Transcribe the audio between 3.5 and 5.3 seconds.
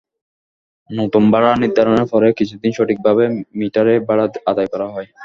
মিটারে ভাড়া আদায় করা হয়।